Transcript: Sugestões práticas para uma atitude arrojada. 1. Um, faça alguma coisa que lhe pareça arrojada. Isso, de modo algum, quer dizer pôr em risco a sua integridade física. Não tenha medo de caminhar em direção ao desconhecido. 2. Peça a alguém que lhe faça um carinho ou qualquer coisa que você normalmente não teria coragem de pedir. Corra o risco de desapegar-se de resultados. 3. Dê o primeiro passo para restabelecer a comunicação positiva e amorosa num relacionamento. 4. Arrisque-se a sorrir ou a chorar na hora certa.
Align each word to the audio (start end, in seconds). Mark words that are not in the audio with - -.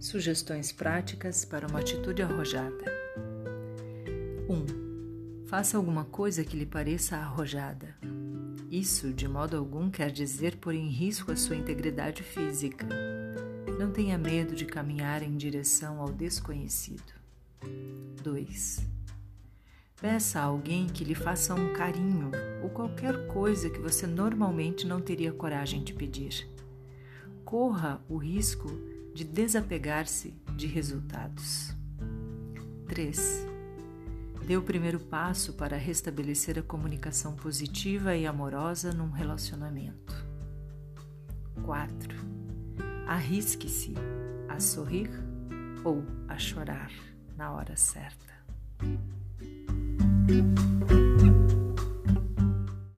Sugestões 0.00 0.70
práticas 0.70 1.44
para 1.44 1.66
uma 1.66 1.80
atitude 1.80 2.22
arrojada. 2.22 2.84
1. 4.48 4.54
Um, 4.54 5.44
faça 5.48 5.76
alguma 5.76 6.04
coisa 6.04 6.44
que 6.44 6.56
lhe 6.56 6.64
pareça 6.64 7.16
arrojada. 7.16 7.96
Isso, 8.70 9.12
de 9.12 9.26
modo 9.26 9.56
algum, 9.56 9.90
quer 9.90 10.12
dizer 10.12 10.56
pôr 10.58 10.74
em 10.74 10.88
risco 10.88 11.32
a 11.32 11.36
sua 11.36 11.56
integridade 11.56 12.22
física. 12.22 12.86
Não 13.76 13.90
tenha 13.90 14.16
medo 14.16 14.54
de 14.54 14.66
caminhar 14.66 15.20
em 15.20 15.36
direção 15.36 16.00
ao 16.00 16.12
desconhecido. 16.12 17.12
2. 18.22 18.86
Peça 20.00 20.38
a 20.38 20.44
alguém 20.44 20.86
que 20.86 21.02
lhe 21.02 21.14
faça 21.14 21.56
um 21.56 21.72
carinho 21.72 22.30
ou 22.62 22.70
qualquer 22.70 23.26
coisa 23.26 23.68
que 23.68 23.80
você 23.80 24.06
normalmente 24.06 24.86
não 24.86 25.00
teria 25.00 25.32
coragem 25.32 25.82
de 25.82 25.92
pedir. 25.92 26.48
Corra 27.44 28.00
o 28.08 28.16
risco 28.16 28.68
de 29.18 29.24
desapegar-se 29.24 30.32
de 30.54 30.68
resultados. 30.68 31.74
3. 32.86 33.44
Dê 34.46 34.56
o 34.56 34.62
primeiro 34.62 35.00
passo 35.00 35.54
para 35.54 35.76
restabelecer 35.76 36.56
a 36.56 36.62
comunicação 36.62 37.34
positiva 37.34 38.14
e 38.14 38.28
amorosa 38.28 38.92
num 38.92 39.10
relacionamento. 39.10 40.14
4. 41.64 42.16
Arrisque-se 43.08 43.94
a 44.48 44.60
sorrir 44.60 45.10
ou 45.82 46.04
a 46.28 46.38
chorar 46.38 46.92
na 47.36 47.50
hora 47.50 47.74
certa. 47.74 48.32